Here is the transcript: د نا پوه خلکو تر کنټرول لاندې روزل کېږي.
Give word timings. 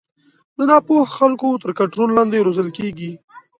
د 0.55 0.59
نا 0.69 0.77
پوه 0.87 1.01
خلکو 1.17 1.49
تر 1.63 1.71
کنټرول 1.79 2.09
لاندې 2.17 2.43
روزل 2.47 2.69
کېږي. 2.77 3.11